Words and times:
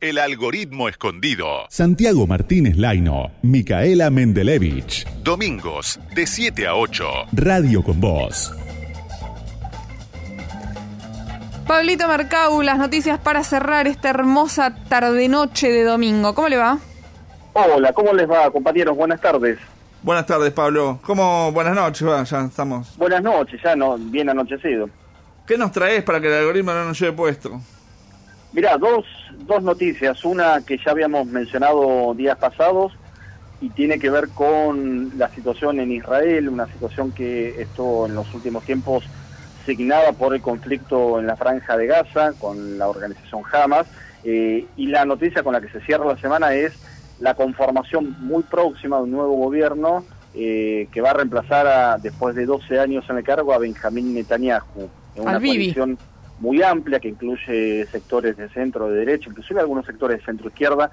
El 0.00 0.18
algoritmo 0.18 0.88
escondido. 0.88 1.66
Santiago 1.70 2.24
Martínez 2.28 2.76
Laino, 2.76 3.32
Micaela 3.42 4.10
Mendelevich. 4.10 5.04
Domingos, 5.24 5.98
de 6.14 6.24
7 6.24 6.68
a 6.68 6.76
8. 6.76 7.04
Radio 7.32 7.82
con 7.82 8.00
Voz. 8.00 8.54
Pablito 11.66 12.06
Mercau, 12.06 12.62
las 12.62 12.78
noticias 12.78 13.18
para 13.18 13.42
cerrar 13.42 13.88
esta 13.88 14.10
hermosa 14.10 14.72
tarde-noche 14.88 15.68
de 15.72 15.82
domingo. 15.82 16.32
¿Cómo 16.32 16.48
le 16.48 16.58
va? 16.58 16.78
Hola, 17.54 17.92
¿cómo 17.92 18.12
les 18.12 18.30
va, 18.30 18.48
compañeros? 18.52 18.96
Buenas 18.96 19.20
tardes. 19.20 19.58
Buenas 20.04 20.26
tardes, 20.26 20.52
Pablo. 20.52 21.00
¿Cómo? 21.02 21.50
Buenas 21.50 21.74
noches, 21.74 22.06
va, 22.06 22.22
ya 22.22 22.44
estamos. 22.44 22.96
Buenas 22.96 23.20
noches, 23.20 23.60
ya 23.64 23.74
no, 23.74 23.98
bien 23.98 24.30
anochecido. 24.30 24.88
¿Qué 25.44 25.58
nos 25.58 25.72
traes 25.72 26.04
para 26.04 26.20
que 26.20 26.28
el 26.28 26.34
algoritmo 26.34 26.70
no 26.70 26.84
nos 26.84 27.00
lleve 27.00 27.14
puesto? 27.14 27.60
Mirá, 28.52 28.78
dos, 28.78 29.04
dos 29.46 29.62
noticias. 29.62 30.24
Una 30.24 30.62
que 30.64 30.78
ya 30.78 30.92
habíamos 30.92 31.26
mencionado 31.26 32.14
días 32.14 32.38
pasados 32.38 32.92
y 33.60 33.70
tiene 33.70 33.98
que 33.98 34.10
ver 34.10 34.28
con 34.30 35.12
la 35.18 35.28
situación 35.30 35.80
en 35.80 35.92
Israel, 35.92 36.48
una 36.48 36.66
situación 36.66 37.12
que 37.12 37.60
estuvo 37.60 38.06
en 38.06 38.14
los 38.14 38.32
últimos 38.34 38.64
tiempos 38.64 39.04
signada 39.66 40.12
por 40.12 40.34
el 40.34 40.40
conflicto 40.40 41.18
en 41.18 41.26
la 41.26 41.36
franja 41.36 41.76
de 41.76 41.86
Gaza 41.86 42.32
con 42.38 42.78
la 42.78 42.88
organización 42.88 43.42
Hamas. 43.52 43.86
Eh, 44.24 44.66
y 44.76 44.86
la 44.86 45.04
noticia 45.04 45.42
con 45.42 45.52
la 45.52 45.60
que 45.60 45.68
se 45.68 45.80
cierra 45.80 46.06
la 46.06 46.18
semana 46.18 46.54
es 46.54 46.72
la 47.20 47.34
conformación 47.34 48.16
muy 48.20 48.42
próxima 48.42 48.96
de 48.96 49.02
un 49.04 49.10
nuevo 49.10 49.34
gobierno 49.36 50.04
eh, 50.34 50.88
que 50.92 51.00
va 51.00 51.10
a 51.10 51.14
reemplazar 51.14 51.66
a, 51.66 51.98
después 51.98 52.34
de 52.34 52.46
12 52.46 52.80
años 52.80 53.04
en 53.08 53.18
el 53.18 53.24
cargo 53.24 53.52
a 53.52 53.58
Benjamín 53.58 54.14
Netanyahu. 54.14 54.88
En 55.16 55.22
una 55.22 55.34
coalición 55.34 55.98
muy 56.40 56.62
amplia 56.62 57.00
que 57.00 57.08
incluye 57.08 57.86
sectores 57.86 58.36
de 58.36 58.48
centro, 58.48 58.88
de 58.88 58.98
derecha, 58.98 59.30
inclusive 59.30 59.60
algunos 59.60 59.86
sectores 59.86 60.18
de 60.18 60.24
centro 60.24 60.48
izquierda 60.48 60.90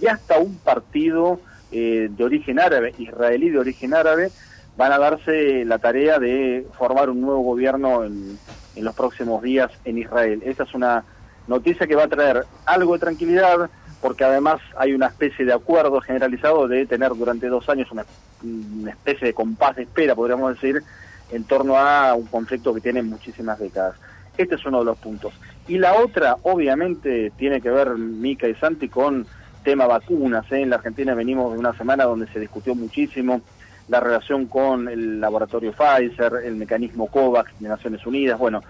y 0.00 0.06
hasta 0.06 0.38
un 0.38 0.56
partido 0.58 1.40
eh, 1.72 2.08
de 2.10 2.24
origen 2.24 2.60
árabe, 2.60 2.94
israelí 2.98 3.50
de 3.50 3.58
origen 3.58 3.94
árabe, 3.94 4.30
van 4.76 4.92
a 4.92 4.98
darse 4.98 5.64
la 5.64 5.78
tarea 5.78 6.18
de 6.18 6.66
formar 6.76 7.10
un 7.10 7.20
nuevo 7.20 7.40
gobierno 7.42 8.04
en, 8.04 8.38
en 8.76 8.84
los 8.84 8.94
próximos 8.94 9.42
días 9.42 9.70
en 9.84 9.98
Israel. 9.98 10.42
Esta 10.44 10.64
es 10.64 10.74
una 10.74 11.04
noticia 11.46 11.86
que 11.86 11.94
va 11.94 12.04
a 12.04 12.08
traer 12.08 12.44
algo 12.66 12.94
de 12.94 13.00
tranquilidad, 13.00 13.70
porque 14.00 14.24
además 14.24 14.60
hay 14.76 14.92
una 14.92 15.06
especie 15.06 15.44
de 15.44 15.52
acuerdo 15.52 16.00
generalizado 16.00 16.68
de 16.68 16.86
tener 16.86 17.10
durante 17.14 17.48
dos 17.48 17.68
años 17.68 17.90
una, 17.90 18.04
una, 18.42 18.90
especie 18.90 19.28
de 19.28 19.34
compás 19.34 19.76
de 19.76 19.82
espera, 19.82 20.14
podríamos 20.14 20.54
decir, 20.54 20.82
en 21.30 21.44
torno 21.44 21.78
a 21.78 22.14
un 22.14 22.26
conflicto 22.26 22.74
que 22.74 22.80
tiene 22.80 23.02
muchísimas 23.02 23.58
décadas. 23.58 23.96
Este 24.36 24.56
es 24.56 24.64
uno 24.66 24.80
de 24.80 24.84
los 24.86 24.98
puntos. 24.98 25.32
Y 25.68 25.78
la 25.78 25.94
otra, 25.94 26.36
obviamente, 26.42 27.32
tiene 27.36 27.60
que 27.60 27.70
ver, 27.70 27.96
Mica 27.96 28.48
y 28.48 28.54
Santi, 28.54 28.88
con 28.88 29.26
tema 29.62 29.86
vacunas. 29.86 30.50
¿eh? 30.52 30.60
En 30.60 30.70
la 30.70 30.76
Argentina 30.76 31.14
venimos 31.14 31.52
de 31.52 31.58
una 31.58 31.72
semana 31.76 32.04
donde 32.04 32.26
se 32.28 32.40
discutió 32.40 32.74
muchísimo 32.74 33.40
la 33.88 34.00
relación 34.00 34.46
con 34.46 34.88
el 34.88 35.20
laboratorio 35.20 35.72
Pfizer, 35.72 36.42
el 36.44 36.56
mecanismo 36.56 37.06
COVAX 37.06 37.52
de 37.60 37.68
Naciones 37.68 38.06
Unidas. 38.06 38.38
Bueno, 38.38 38.62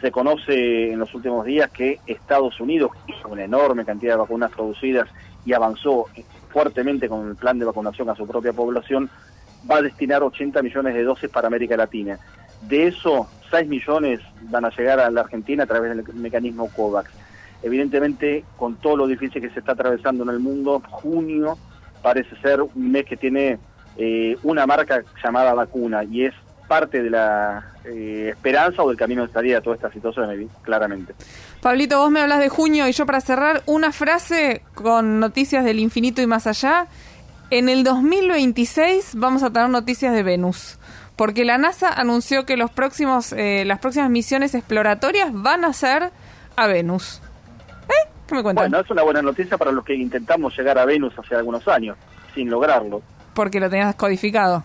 se 0.00 0.10
conoce 0.10 0.92
en 0.92 0.98
los 0.98 1.14
últimos 1.14 1.44
días 1.44 1.70
que 1.70 2.00
Estados 2.06 2.60
Unidos 2.60 2.92
hizo 3.06 3.28
una 3.28 3.44
enorme 3.44 3.84
cantidad 3.84 4.14
de 4.14 4.18
vacunas 4.18 4.50
producidas 4.50 5.08
y 5.44 5.52
avanzó 5.52 6.06
fuertemente 6.50 7.08
con 7.08 7.28
el 7.28 7.36
plan 7.36 7.58
de 7.58 7.64
vacunación 7.64 8.08
a 8.10 8.14
su 8.14 8.26
propia 8.26 8.52
población, 8.52 9.10
va 9.70 9.76
a 9.76 9.82
destinar 9.82 10.22
80 10.22 10.62
millones 10.62 10.94
de 10.94 11.04
dosis 11.04 11.30
para 11.30 11.48
América 11.48 11.76
Latina. 11.76 12.18
De 12.62 12.88
eso, 12.88 13.28
6 13.50 13.68
millones 13.68 14.20
van 14.42 14.64
a 14.64 14.70
llegar 14.70 15.00
a 15.00 15.10
la 15.10 15.22
Argentina 15.22 15.64
a 15.64 15.66
través 15.66 15.96
del 15.96 16.14
mecanismo 16.14 16.68
COVAX. 16.70 17.10
Evidentemente, 17.62 18.44
con 18.56 18.76
todo 18.76 18.96
lo 18.96 19.06
difícil 19.06 19.42
que 19.42 19.50
se 19.50 19.60
está 19.60 19.72
atravesando 19.72 20.24
en 20.24 20.30
el 20.30 20.38
mundo, 20.38 20.82
junio 20.90 21.58
parece 22.02 22.34
ser 22.40 22.62
un 22.62 22.90
mes 22.90 23.04
que 23.04 23.16
tiene 23.16 23.58
eh, 23.96 24.36
una 24.42 24.66
marca 24.66 25.02
llamada 25.22 25.52
vacuna 25.52 26.04
y 26.04 26.24
es 26.24 26.34
parte 26.70 27.02
de 27.02 27.10
la 27.10 27.74
eh, 27.84 28.28
esperanza 28.30 28.82
o 28.82 28.88
del 28.88 28.96
camino 28.96 29.26
de 29.26 29.32
salida 29.32 29.56
de 29.56 29.60
toda 29.60 29.74
esta 29.74 29.90
situación, 29.90 30.48
claramente. 30.62 31.14
Pablito, 31.60 31.98
vos 31.98 32.10
me 32.12 32.20
hablas 32.20 32.38
de 32.38 32.48
junio 32.48 32.86
y 32.86 32.92
yo 32.92 33.06
para 33.06 33.20
cerrar 33.20 33.62
una 33.66 33.90
frase 33.90 34.62
con 34.74 35.18
noticias 35.18 35.64
del 35.64 35.80
infinito 35.80 36.22
y 36.22 36.26
más 36.26 36.46
allá. 36.46 36.86
En 37.50 37.68
el 37.68 37.82
2026 37.82 39.16
vamos 39.16 39.42
a 39.42 39.50
tener 39.50 39.68
noticias 39.68 40.14
de 40.14 40.22
Venus, 40.22 40.78
porque 41.20 41.44
la 41.44 41.58
NASA 41.58 41.92
anunció 41.92 42.46
que 42.46 42.56
los 42.56 42.70
próximos, 42.70 43.34
eh, 43.34 43.64
las 43.66 43.78
próximas 43.78 44.08
misiones 44.08 44.54
exploratorias 44.54 45.28
van 45.34 45.66
a 45.66 45.74
ser 45.74 46.12
a 46.56 46.66
Venus. 46.66 47.20
¿Eh? 47.90 48.08
¿Qué 48.26 48.36
me 48.36 48.42
cuentan? 48.42 48.70
Bueno, 48.70 48.82
es 48.82 48.90
una 48.90 49.02
buena 49.02 49.20
noticia 49.20 49.58
para 49.58 49.70
los 49.70 49.84
que 49.84 49.94
intentamos 49.94 50.56
llegar 50.56 50.78
a 50.78 50.86
Venus 50.86 51.12
hace 51.18 51.34
algunos 51.34 51.68
años, 51.68 51.98
sin 52.34 52.48
lograrlo. 52.48 53.02
Porque 53.34 53.60
lo 53.60 53.68
tenías 53.68 53.94
codificado. 53.96 54.64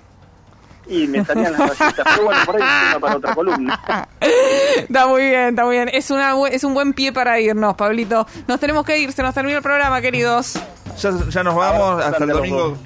Y 0.88 1.08
me 1.08 1.26
salían 1.26 1.52
las 1.52 1.78
rayitas, 1.78 2.06
pero 2.06 2.24
bueno, 2.24 2.42
por 2.46 2.56
ahí 2.56 2.62
es 2.94 3.00
para 3.02 3.18
otra 3.18 3.36
columna. 3.36 4.08
está 4.22 5.08
muy 5.08 5.24
bien, 5.24 5.50
está 5.50 5.66
muy 5.66 5.76
bien. 5.76 5.90
Es, 5.92 6.10
una, 6.10 6.36
es 6.48 6.64
un 6.64 6.74
buen 6.74 6.94
pie 6.94 7.12
para 7.12 7.38
irnos, 7.38 7.76
Pablito. 7.76 8.26
Nos 8.48 8.62
tenemos 8.62 8.86
que 8.86 8.98
ir, 8.98 9.12
se 9.12 9.24
nos 9.24 9.34
terminó 9.34 9.58
el 9.58 9.62
programa, 9.62 10.00
queridos. 10.00 10.54
Ya, 11.00 11.12
ya 11.32 11.44
nos 11.44 11.54
vamos, 11.54 12.02
hasta 12.02 12.24
el 12.24 12.30
domingo. 12.30 12.78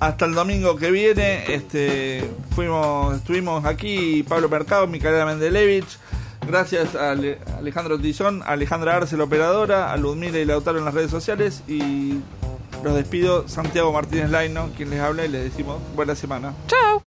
Hasta 0.00 0.26
el 0.26 0.34
domingo 0.34 0.76
que 0.76 0.90
viene, 0.92 1.52
este, 1.52 2.28
fuimos, 2.54 3.16
estuvimos 3.16 3.64
aquí 3.64 4.22
Pablo 4.22 4.48
Mercado, 4.48 4.86
Micaela 4.86 5.26
Mendelevich, 5.26 5.98
gracias 6.46 6.94
a 6.94 7.10
Alejandro 7.10 7.98
Tizón, 7.98 8.42
Alejandra 8.46 8.96
Arce, 8.96 9.16
la 9.16 9.24
operadora, 9.24 9.92
a 9.92 9.96
Ludmila 9.96 10.38
y 10.38 10.44
Lautaro 10.44 10.78
en 10.78 10.84
las 10.84 10.94
redes 10.94 11.10
sociales 11.10 11.64
y 11.66 12.20
los 12.84 12.94
despido 12.94 13.48
Santiago 13.48 13.92
Martínez 13.92 14.30
Laino, 14.30 14.70
quien 14.76 14.90
les 14.90 15.00
habla 15.00 15.24
y 15.24 15.28
les 15.28 15.42
decimos 15.42 15.80
buena 15.96 16.14
semana. 16.14 16.54
Chao. 16.68 16.88